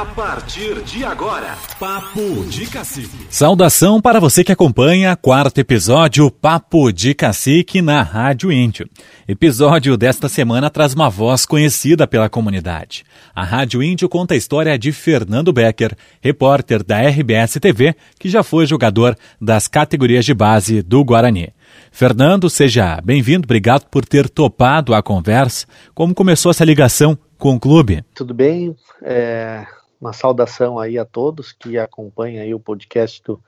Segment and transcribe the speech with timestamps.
[0.00, 3.26] A partir de agora, Papo de Cacique.
[3.28, 8.88] Saudação para você que acompanha quarto episódio Papo de Cacique na Rádio Índio.
[9.28, 13.04] Episódio desta semana traz uma voz conhecida pela comunidade.
[13.34, 18.42] A Rádio Índio conta a história de Fernando Becker, repórter da RBS TV, que já
[18.42, 21.52] foi jogador das categorias de base do Guarani.
[21.92, 25.66] Fernando, seja bem-vindo, obrigado por ter topado a conversa.
[25.94, 28.02] Como começou essa ligação com o clube?
[28.14, 29.66] Tudo bem, é,
[30.00, 33.42] uma saudação aí a todos que acompanham aí o podcast do,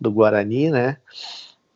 [0.00, 0.96] do Guarani, né?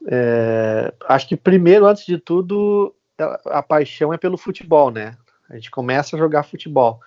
[0.07, 5.17] É, acho que primeiro, antes de tudo, a, paixão é pelo futebol, né?
[5.49, 7.01] A gente começa a jogar futebol,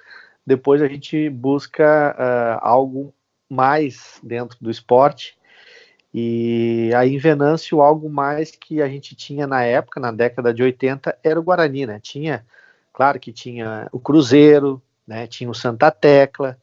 [0.45, 3.13] depois a gente busca uh, algo
[3.49, 5.37] mais dentro do esporte
[6.13, 10.63] e aí em Venâncio, algo mais que a gente tinha na época, na década de
[10.63, 11.99] 80, era o Guarani, né?
[12.01, 12.45] Tinha,
[12.93, 15.27] claro que tinha o Cruzeiro, né?
[15.27, 16.57] Tinha o Santa Tecla.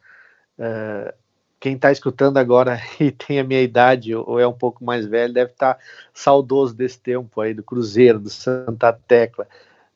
[0.58, 1.12] Uh,
[1.58, 5.33] quem está escutando agora e tem a minha idade ou é um pouco mais velho
[5.33, 5.80] deve estar tá
[6.12, 9.46] saudoso desse tempo aí do Cruzeiro, do Santa Tecla,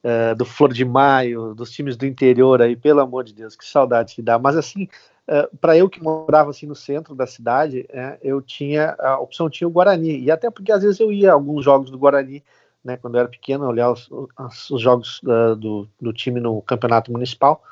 [0.03, 3.67] uh, do Flor de Maio, dos times do interior aí, pelo amor de Deus, que
[3.67, 4.39] saudade que dá.
[4.39, 4.89] Mas assim,
[5.29, 9.51] Uh, para eu que morava assim no centro da cidade, é, eu tinha a opção
[9.51, 12.43] tinha o Guarani e até porque às vezes eu ia a alguns jogos do Guarani,
[12.83, 15.21] né, quando eu era pequeno, olhar os, os, os jogos
[15.59, 17.63] do, do, time no campeonato municipal.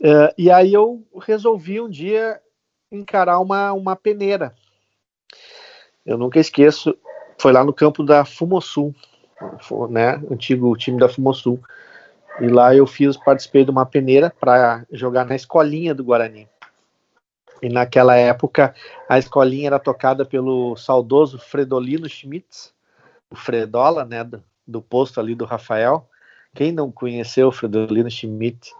[0.00, 2.40] Uh, e aí eu resolvi um dia
[2.90, 4.54] encarar uma, uma peneira.
[6.04, 6.96] Eu nunca esqueço,
[7.38, 8.94] foi lá no campo da Fumosul,
[9.90, 11.60] né, antigo time da Fumosul.
[12.40, 16.46] E lá eu fiz, participei de uma peneira para jogar na escolinha do Guarani.
[17.62, 18.74] E naquela época
[19.08, 22.74] a escolinha era tocada pelo saudoso Fredolino Schmitz,
[23.30, 26.06] o Fredola, né, do, do posto ali do Rafael.
[26.54, 28.72] Quem não conheceu o Fredolino Schmidt?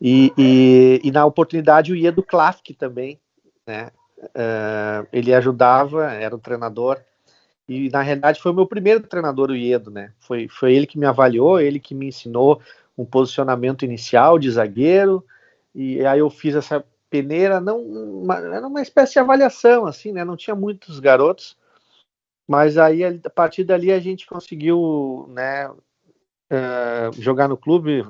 [0.00, 3.18] E, e, e, na oportunidade o Iedo Klafk também,
[3.66, 3.90] né?
[4.18, 7.00] Uh, ele ajudava, era o treinador.
[7.68, 10.12] E na realidade foi o meu primeiro treinador, o Iedo, né?
[10.18, 12.60] Foi, foi ele que me avaliou, ele que me ensinou
[12.96, 15.24] um posicionamento inicial de zagueiro,
[15.74, 20.24] e aí eu fiz essa peneira, não uma, era uma espécie de avaliação, assim, né?
[20.24, 21.56] Não tinha muitos garotos,
[22.46, 28.06] mas aí a partir dali a gente conseguiu, né, uh, jogar no clube,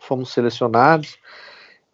[0.00, 1.18] fomos selecionados,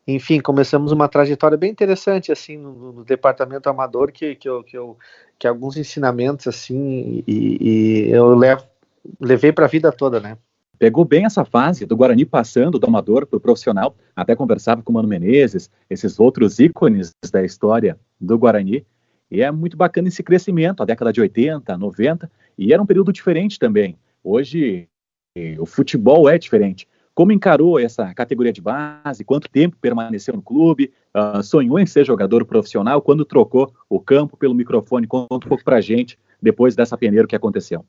[0.06, 4.76] enfim, começamos uma trajetória bem interessante, assim, no, no departamento amador, que, que, eu, que,
[4.76, 4.98] eu,
[5.38, 8.64] que alguns ensinamentos, assim, e, e eu levo,
[9.20, 10.36] levei para a vida toda, né?
[10.82, 14.90] pegou bem essa fase do Guarani passando do amador para o profissional, até conversava com
[14.90, 18.84] o Mano Menezes, esses outros ícones da história do Guarani,
[19.30, 23.12] e é muito bacana esse crescimento, a década de 80, 90, e era um período
[23.12, 23.96] diferente também.
[24.24, 24.88] Hoje,
[25.56, 26.88] o futebol é diferente.
[27.14, 29.24] Como encarou essa categoria de base?
[29.24, 30.92] Quanto tempo permaneceu no clube?
[31.14, 33.02] Uh, sonhou em ser jogador profissional?
[33.02, 35.06] Quando trocou o campo pelo microfone?
[35.06, 37.84] Conta um pouco pra gente depois dessa peneira que aconteceu.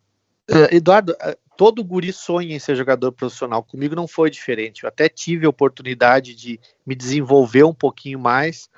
[0.51, 3.63] Uh, Eduardo, uh, todo guri sonha em ser jogador profissional.
[3.63, 4.83] Comigo não foi diferente.
[4.83, 8.69] Eu até tive a oportunidade de me desenvolver um pouquinho mais,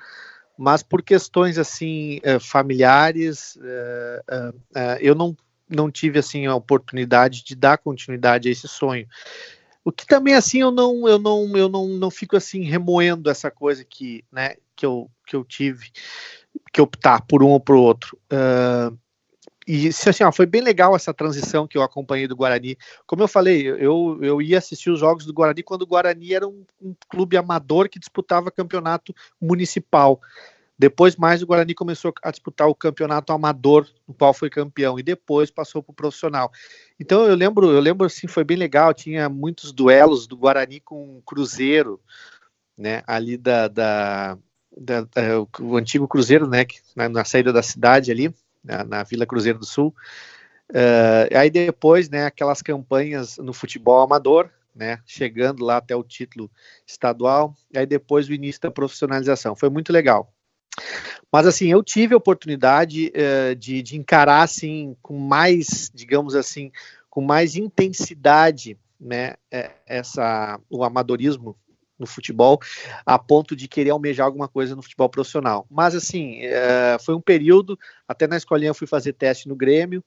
[0.56, 3.58] mas por questões assim uh, familiares,
[5.00, 5.36] eu não,
[5.68, 9.08] não tive assim a oportunidade de dar continuidade a esse sonho.
[9.86, 13.52] O que também assim eu não eu não eu não, não fico assim remoendo essa
[13.52, 15.92] coisa que né que eu que eu tive
[16.72, 18.18] que optar por um ou por outro.
[18.24, 18.98] Uh,
[19.64, 22.76] e assim, ó, foi bem legal essa transição que eu acompanhei do Guarani.
[23.06, 26.48] Como eu falei, eu, eu ia assistir os jogos do Guarani quando o Guarani era
[26.48, 30.20] um, um clube amador que disputava campeonato municipal.
[30.78, 35.02] Depois, mais o Guarani começou a disputar o campeonato amador, no qual foi campeão, e
[35.02, 36.50] depois passou para o profissional.
[37.00, 38.92] Então eu lembro, eu lembro assim, foi bem legal.
[38.92, 42.00] Tinha muitos duelos do Guarani com o Cruzeiro,
[42.76, 43.02] né?
[43.06, 44.38] Ali da, da,
[44.76, 46.66] da, da o antigo Cruzeiro, né?
[46.94, 48.34] Na, na saída da cidade ali
[48.66, 49.94] na, na Vila Cruzeiro do Sul.
[50.70, 56.50] Uh, aí depois, né, aquelas campanhas no futebol amador, né, chegando lá até o título
[56.84, 59.54] estadual, aí depois o início da profissionalização.
[59.54, 60.32] Foi muito legal.
[61.32, 66.70] Mas assim, eu tive a oportunidade uh, de, de encarar assim com mais, digamos assim,
[67.10, 71.56] com mais intensidade, né, é, essa o amadorismo
[71.98, 72.60] no futebol,
[73.04, 75.66] a ponto de querer almejar alguma coisa no futebol profissional.
[75.70, 80.04] Mas assim, é, foi um período, até na escolinha eu fui fazer teste no Grêmio,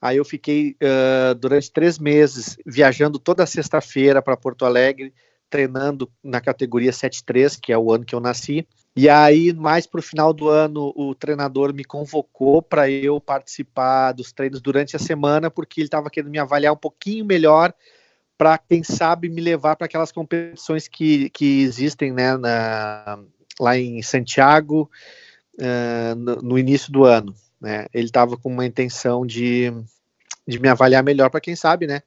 [0.00, 5.12] aí eu fiquei uh, durante três meses viajando toda sexta-feira para Porto Alegre,
[5.50, 8.66] treinando na categoria 7-3, que é o ano que eu nasci.
[8.96, 14.12] E aí, mais para o final do ano, o treinador me convocou para eu participar
[14.12, 17.74] dos treinos durante a semana, porque ele estava querendo me avaliar um pouquinho melhor
[18.38, 23.18] para quem sabe me levar para aquelas competições que, que existem né, na,
[23.60, 24.90] lá em Santiago
[25.60, 27.34] uh, no, no, início do ano.
[27.60, 27.86] Né?
[27.92, 29.72] Ele estava com uma intenção de,
[30.48, 32.00] de me avaliar melhor para quem sabe, né?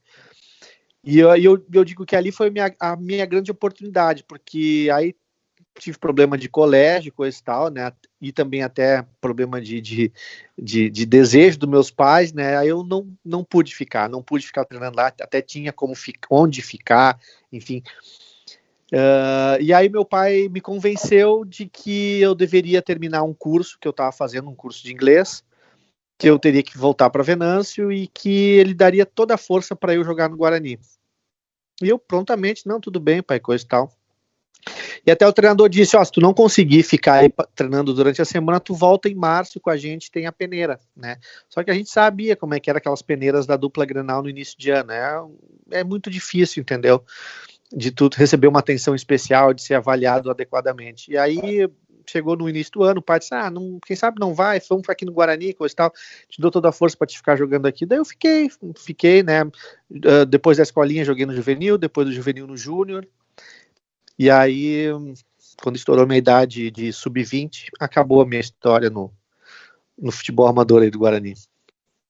[1.04, 5.16] E eu, eu, eu digo que ali foi minha, a minha grande oportunidade, porque aí
[5.78, 7.92] tive problema de colégio, coisa e tal, né?
[8.22, 10.12] E também até problema de, de,
[10.58, 12.58] de, de, desejo dos meus pais, né?
[12.58, 16.28] Aí eu não, não pude ficar, não pude ficar treinando lá, até tinha como ficar,
[16.30, 17.20] onde ficar,
[17.52, 17.82] enfim.
[18.92, 23.88] Uh, e aí meu pai me convenceu de que eu deveria terminar um curso que
[23.88, 25.44] eu estava fazendo, um curso de inglês,
[26.18, 29.94] que eu teria que voltar para Venâncio e que ele daria toda a força para
[29.94, 30.80] eu jogar no Guarani.
[31.82, 33.99] E eu prontamente, não, tudo bem, pai, coisa e tal.
[35.06, 38.26] E até o treinador disse: Ó, se tu não conseguir ficar aí treinando durante a
[38.26, 41.18] semana, tu volta em março com a gente, tem a peneira, né?
[41.50, 44.30] Só que a gente sabia como é que era aquelas peneiras da dupla Grenal no
[44.30, 44.92] início de ano.
[44.92, 45.22] É,
[45.72, 47.04] é muito difícil, entendeu?
[47.72, 51.12] de tudo receber uma atenção especial, de ser avaliado adequadamente.
[51.12, 51.70] E aí
[52.06, 54.90] chegou no início do ano, o pai disse: Ah, não, quem sabe não vai, vamos
[54.90, 55.94] aqui no Guarani, coisa e tal,
[56.28, 57.86] te dou toda a força para te ficar jogando aqui.
[57.86, 59.44] Daí eu fiquei, fiquei, né?
[59.44, 63.08] Uh, depois da escolinha joguei no juvenil, depois do juvenil no júnior.
[64.20, 64.88] E aí,
[65.64, 69.10] quando estourou minha idade de sub-20, acabou a minha história no,
[69.98, 71.36] no futebol amador aí do Guarani.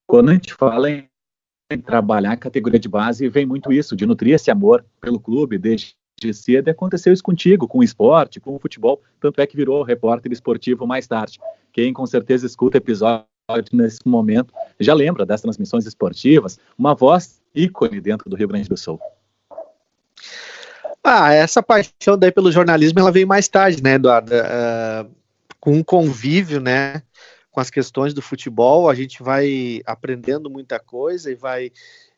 [0.07, 1.07] Quando a gente fala em
[1.85, 5.93] trabalhar a categoria de base vem muito isso, de nutrir esse amor pelo clube desde
[6.33, 6.67] cedo.
[6.67, 10.31] E aconteceu isso contigo, com o esporte, com o futebol, tanto é que virou repórter
[10.31, 11.39] esportivo mais tarde.
[11.71, 13.27] Quem com certeza escuta episódio
[13.71, 18.75] nesse momento já lembra das transmissões esportivas, uma voz ícone dentro do Rio Grande do
[18.75, 18.99] Sul.
[21.03, 24.33] Ah, essa paixão daí pelo jornalismo ela veio mais tarde, né, Eduardo?
[24.33, 25.09] Uh,
[25.59, 27.01] com um convívio, né,
[27.51, 31.71] com as questões do futebol, a gente vai aprendendo muita coisa e vai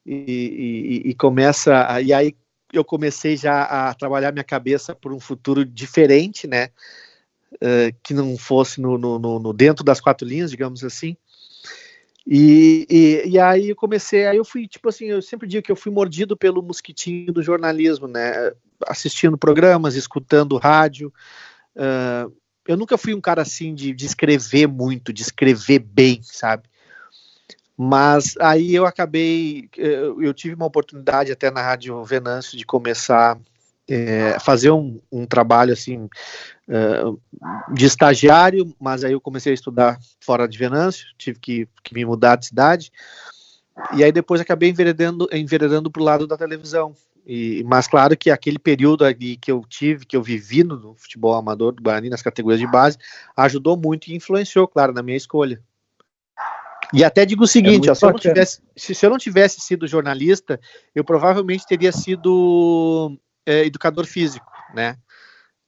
[0.05, 2.35] e, e, e começa e aí
[2.73, 6.69] eu comecei já a trabalhar minha cabeça por um futuro diferente, né?
[7.55, 11.17] Uh, que não fosse no, no, no, dentro das quatro linhas, digamos assim.
[12.25, 15.71] E, e, e, aí eu comecei, aí eu fui, tipo assim, eu sempre digo que
[15.71, 18.51] eu fui mordido pelo mosquitinho do jornalismo, né?
[18.85, 21.11] Assistindo programas, escutando rádio,
[21.75, 22.31] uh,
[22.67, 26.69] eu nunca fui um cara assim de, de escrever muito, de escrever bem, sabe?
[27.75, 33.39] Mas aí eu acabei, eu, eu tive uma oportunidade até na Rádio Venâncio de começar
[33.91, 36.07] é, fazer um, um, trabalho assim
[36.69, 37.21] uh,
[37.73, 42.05] de estagiário, mas aí eu comecei a estudar fora de Venâncio, tive que, que me
[42.05, 42.89] mudar de cidade,
[43.93, 46.95] e aí depois acabei enveredando, enveredando para o lado da televisão.
[47.27, 50.95] E, mas claro que aquele período ali que eu tive, que eu vivi no, no
[50.95, 52.97] futebol amador do Guarani, nas categorias de base,
[53.35, 55.61] ajudou muito e influenciou, claro, na minha escolha.
[56.93, 59.61] E até digo o seguinte, é ó, se, eu tivesse, se, se, eu não tivesse
[59.61, 60.59] sido jornalista,
[60.95, 64.97] eu provavelmente teria sido é, educador físico, né?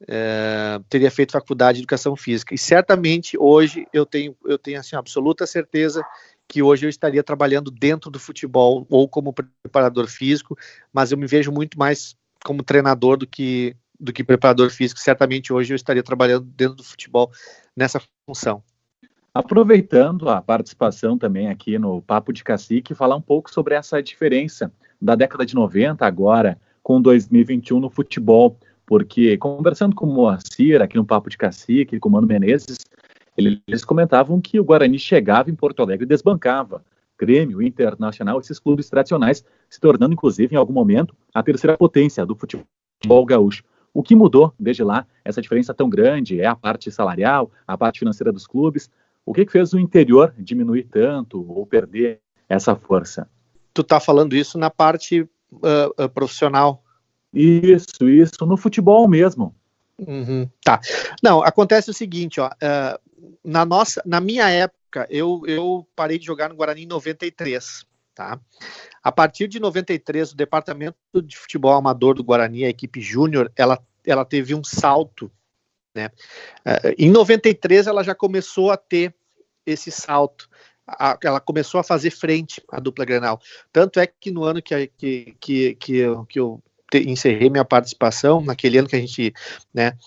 [0.08, 2.54] É, teria feito faculdade de educação física.
[2.54, 6.04] E certamente hoje eu tenho, eu tenho assim, absoluta certeza
[6.48, 10.58] que hoje eu estaria trabalhando dentro do futebol ou como preparador físico,
[10.92, 15.00] mas eu me vejo muito mais como treinador do que do que preparador físico.
[15.00, 17.32] Certamente hoje eu estaria trabalhando dentro do futebol
[17.76, 18.62] nessa função.
[19.34, 24.72] Aproveitando a participação também aqui no Papo de Cacique, falar um pouco sobre essa diferença
[25.02, 30.98] da década de 90 agora com 2021 no futebol, porque conversando com o Moacir aqui
[30.98, 32.78] no Papo de Cacique, com o Mano Menezes,
[33.36, 36.84] eles comentavam que o Guarani chegava em Porto Alegre e desbancava
[37.20, 42.36] Grêmio, Internacional, esses clubes tradicionais, se tornando, inclusive, em algum momento, a terceira potência do
[42.36, 43.64] futebol gaúcho.
[43.94, 48.00] O que mudou desde lá, essa diferença tão grande, é a parte salarial, a parte
[48.00, 48.90] financeira dos clubes.
[49.26, 53.30] O que, que fez o interior diminuir tanto ou perder essa força?
[53.74, 56.84] Tu está falando isso na parte uh, uh, profissional.
[57.34, 59.56] Isso, isso, no futebol mesmo.
[59.98, 60.80] Uhum, tá.
[61.22, 62.48] Não, acontece o seguinte, ó.
[62.48, 63.00] Uh,
[63.44, 68.40] na nossa, na minha época, eu, eu parei de jogar no Guarani em 93, tá?
[69.02, 73.80] A partir de 93, o departamento de futebol amador do Guarani, a equipe júnior, ela,
[74.06, 75.32] ela teve um salto,
[75.96, 76.10] né?
[76.66, 79.14] Uh, em 93 ela já começou a ter
[79.66, 80.50] esse salto.
[80.88, 83.40] A, ela começou a fazer frente à dupla Grenal.
[83.72, 86.62] Tanto é que no ano que, que, que, que, eu, que eu
[86.94, 89.34] encerrei minha participação, naquele ano que a gente,
[89.74, 89.98] né,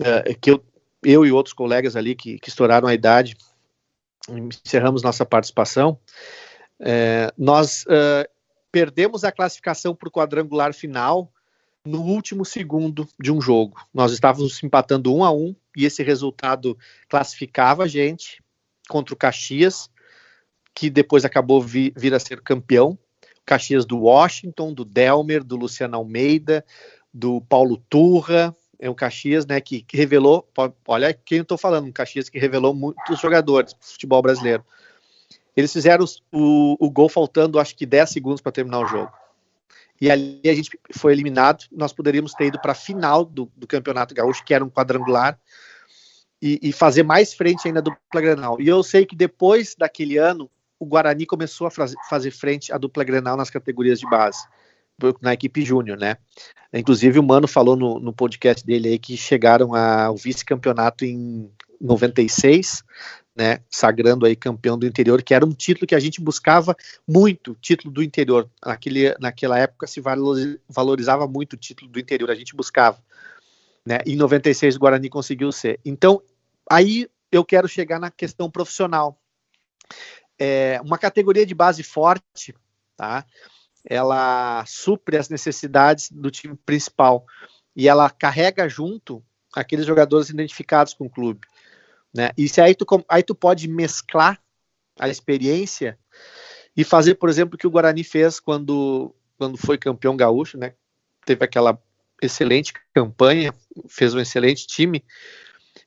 [0.00, 0.64] uh, que eu
[1.02, 3.36] eu e outros colegas ali que, que estouraram a idade,
[4.28, 5.98] encerramos nossa participação.
[6.78, 8.28] É, nós uh,
[8.70, 11.30] perdemos a classificação para o quadrangular final
[11.84, 13.76] no último segundo de um jogo.
[13.92, 18.42] Nós estávamos empatando um a um e esse resultado classificava a gente
[18.88, 19.90] contra o Caxias,
[20.74, 22.98] que depois acabou vi, vir a ser campeão.
[23.44, 26.64] Caxias do Washington, do Delmer, do Luciano Almeida,
[27.12, 30.48] do Paulo Turra, é um Caxias, né, que, que revelou,
[30.88, 34.64] olha quem eu estou falando, um Caxias que revelou muitos jogadores do futebol brasileiro.
[35.56, 39.12] Eles fizeram o, o gol faltando, acho que 10 segundos para terminar o jogo.
[40.00, 41.66] E ali a gente foi eliminado.
[41.70, 45.38] Nós poderíamos ter ido para a final do, do, Campeonato Gaúcho, que era um quadrangular,
[46.40, 48.60] e, e fazer mais frente ainda do Grenal.
[48.60, 50.50] E eu sei que depois daquele ano,
[50.82, 54.44] o Guarani começou a fazer frente à dupla Grenal nas categorias de base
[55.20, 56.16] na equipe júnior, né?
[56.72, 61.48] Inclusive o Mano falou no, no podcast dele aí que chegaram ao vice-campeonato em
[61.80, 62.82] 96,
[63.34, 63.60] né?
[63.70, 66.76] Sagrando aí campeão do interior, que era um título que a gente buscava
[67.08, 68.50] muito, título do interior.
[68.64, 70.02] Naquele, naquela época se
[70.68, 72.98] valorizava muito o título do interior, a gente buscava.
[73.86, 73.98] Né?
[74.04, 75.78] Em 96 o Guarani conseguiu ser.
[75.84, 76.20] Então,
[76.68, 79.16] aí eu quero chegar na questão profissional.
[80.38, 82.54] É, uma categoria de base forte,
[82.96, 83.24] tá?
[83.84, 87.26] ela supre as necessidades do time principal
[87.74, 89.22] e ela carrega junto
[89.54, 91.40] aqueles jogadores identificados com o clube.
[92.14, 92.30] Né?
[92.36, 94.40] E se aí tu, aí tu pode mesclar
[94.98, 95.98] a experiência
[96.76, 100.74] e fazer, por exemplo, o que o Guarani fez quando, quando foi campeão gaúcho, né?
[101.24, 101.78] Teve aquela
[102.20, 103.54] excelente campanha,
[103.88, 105.04] fez um excelente time.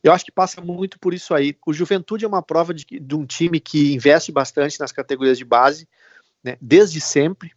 [0.05, 1.57] Eu acho que passa muito por isso aí.
[1.65, 5.43] O Juventude é uma prova de, de um time que investe bastante nas categorias de
[5.43, 5.87] base,
[6.43, 6.57] né?
[6.61, 7.51] desde sempre.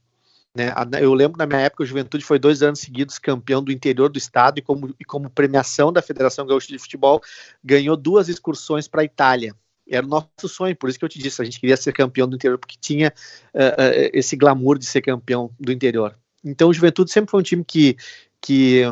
[0.57, 0.73] Né?
[0.99, 4.17] Eu lembro na minha época, o Juventude foi dois anos seguidos campeão do interior do
[4.17, 7.21] estado e como, e como premiação da Federação Gaúcha de Futebol,
[7.63, 9.55] ganhou duas excursões para a Itália.
[9.87, 12.27] Era o nosso sonho, por isso que eu te disse, a gente queria ser campeão
[12.27, 13.13] do interior, porque tinha
[13.55, 16.19] uh, uh, esse glamour de ser campeão do interior.
[16.43, 17.95] Então o Juventude sempre foi um time que,
[18.41, 18.85] que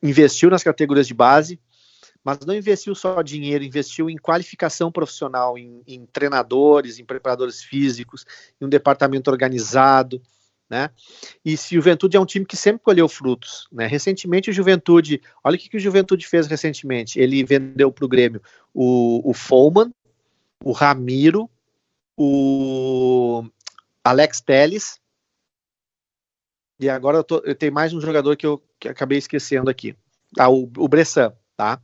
[0.00, 1.58] investiu nas categorias de base,
[2.24, 8.26] mas não investiu só dinheiro, investiu em qualificação profissional, em, em treinadores, em preparadores físicos,
[8.60, 10.22] em um departamento organizado,
[10.68, 10.90] né?
[11.44, 13.86] E se Juventude é um time que sempre colheu frutos, né?
[13.86, 17.18] Recentemente o Juventude, olha o que, que o Juventude fez recentemente.
[17.18, 18.40] Ele vendeu para o Grêmio
[18.72, 19.34] o, o
[20.62, 21.50] o Ramiro,
[22.16, 23.44] o
[24.04, 25.00] Alex Teles.
[26.78, 29.96] E agora eu, tô, eu tenho mais um jogador que eu que acabei esquecendo aqui.
[30.34, 31.80] Tá, o, o Bressan, tá?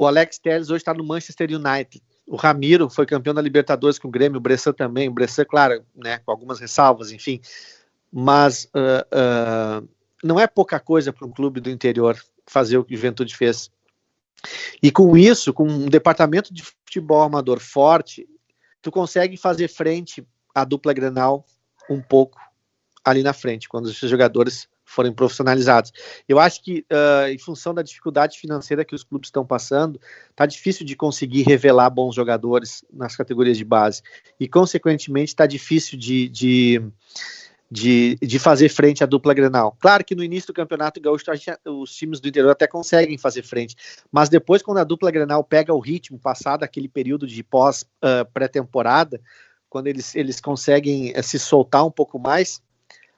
[0.00, 2.02] O Alex Teles hoje está no Manchester United.
[2.26, 5.84] O Ramiro foi campeão da Libertadores com o Grêmio, o Bressan também, o Bressan, claro,
[5.94, 7.38] né, com algumas ressalvas, enfim,
[8.10, 9.88] mas uh, uh,
[10.24, 13.70] não é pouca coisa para um clube do interior fazer o que o Juventude fez.
[14.82, 18.26] E com isso, com um departamento de futebol amador forte,
[18.80, 21.44] tu consegue fazer frente à dupla Grenal
[21.90, 22.40] um pouco
[23.04, 25.92] ali na frente, quando os jogadores forem profissionalizados.
[26.28, 30.44] Eu acho que, uh, em função da dificuldade financeira que os clubes estão passando, está
[30.44, 34.02] difícil de conseguir revelar bons jogadores nas categorias de base.
[34.38, 36.82] E, consequentemente, está difícil de, de,
[37.70, 39.76] de, de, fazer frente à dupla Grenal.
[39.80, 41.24] Claro que no início do campeonato gaúcho,
[41.66, 43.76] os times do interior até conseguem fazer frente,
[44.10, 49.20] mas depois, quando a dupla Grenal pega o ritmo, passado aquele período de pós-pré-temporada, uh,
[49.68, 52.60] quando eles, eles conseguem uh, se soltar um pouco mais,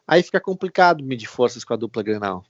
[0.06, 2.44] aí fica complicado medir forças com a dupla Grenal.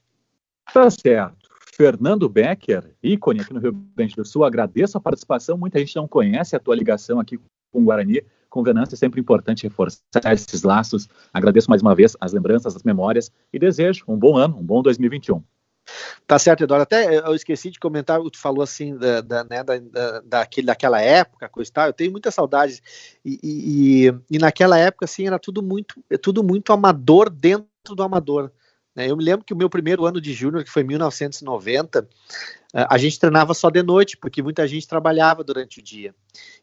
[0.73, 1.51] Tá certo.
[1.75, 5.57] Fernando Becker, ícone aqui no Rio Grande do Sul, agradeço a participação.
[5.57, 7.39] Muita gente não conhece a tua ligação aqui
[7.71, 8.23] com o Guarani.
[8.51, 11.09] Com Venâncio é sempre importante reforçar esses laços.
[11.33, 14.83] Agradeço mais uma vez as lembranças, as memórias e desejo um bom ano, um bom
[14.83, 15.43] 2021.
[16.33, 16.85] Tá certo, Eduardo.
[16.85, 20.99] Até eu esqueci de comentar, tu falou assim da, da, né, da, da, daquele, daquela
[20.99, 21.87] época, coisa e tal.
[21.89, 22.83] Eu tenho muitas saudades.
[23.23, 28.51] E, e, e, naquela época, assim, era tudo muito, tudo muito amador dentro do amador.
[28.97, 29.11] Né?
[29.11, 32.09] Eu me lembro que o meu primeiro ano de júnior, que foi em 1990,
[32.73, 36.15] a gente treinava só de noite, porque muita gente trabalhava durante o dia.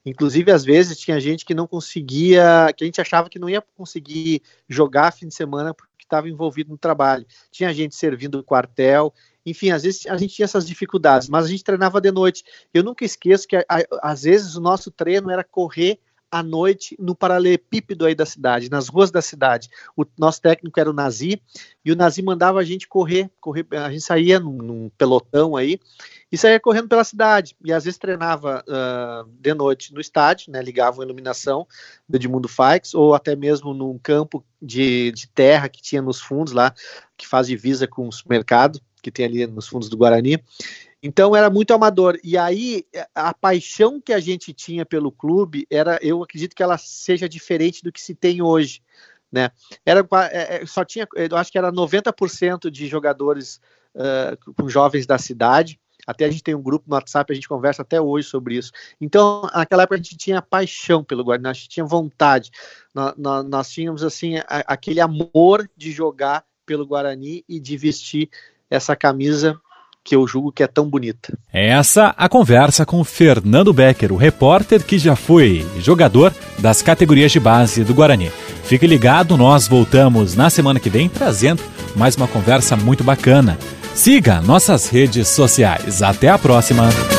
[0.03, 3.61] Inclusive, às vezes, tinha gente que não conseguia, que a gente achava que não ia
[3.77, 5.75] conseguir jogar fim de semana
[6.09, 7.25] estava envolvido no trabalho.
[7.51, 9.13] Tinha gente servindo o quartel,
[9.49, 12.43] enfim, às vezes a gente tinha essas dificuldades, mas a gente treinava de noite.
[12.73, 15.99] Eu nunca esqueço que a, a, às vezes o nosso treino era correr
[16.31, 19.69] à noite no paralelepípedo aí da cidade, nas ruas da cidade.
[19.95, 21.41] O nosso técnico era o Nazi,
[21.83, 25.79] e o Nazi mandava a gente correr, correr a gente saía num, num pelotão aí,
[26.31, 30.61] e saía correndo pela cidade, e às vezes treinava uh, de noite no estádio, né,
[30.61, 31.67] ligava a iluminação
[32.07, 36.53] do Edmundo Faix, ou até mesmo num campo de, de terra que tinha nos fundos
[36.53, 36.73] lá,
[37.17, 40.41] que faz divisa com o supermercado, que tem ali nos fundos do Guarani,
[41.01, 42.19] então era muito amador.
[42.23, 46.77] E aí a paixão que a gente tinha pelo clube era, eu acredito que ela
[46.77, 48.81] seja diferente do que se tem hoje.
[49.31, 49.51] Né?
[49.85, 53.61] Era, é, é, só tinha, eu acho que era 90% de jogadores
[53.95, 55.79] uh, com jovens da cidade.
[56.07, 58.71] Até a gente tem um grupo no WhatsApp, a gente conversa até hoje sobre isso.
[58.99, 62.49] Então, naquela época a gente tinha paixão pelo Guarani, a gente tinha vontade.
[62.95, 68.29] Nós, nós, nós tínhamos assim a, aquele amor de jogar pelo Guarani e de vestir
[68.69, 69.57] essa camisa
[70.03, 71.37] que eu julgo que é tão bonita.
[71.53, 77.39] Essa a conversa com Fernando Becker, o repórter que já foi jogador das categorias de
[77.39, 78.31] base do Guarani.
[78.63, 81.61] Fique ligado, nós voltamos na semana que vem trazendo
[81.95, 83.57] mais uma conversa muito bacana.
[83.93, 86.01] Siga nossas redes sociais.
[86.01, 87.18] Até a próxima!